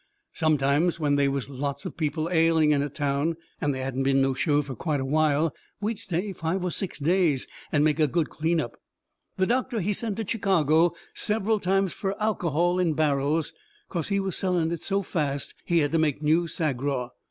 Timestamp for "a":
2.81-2.89, 4.99-5.05, 7.99-8.07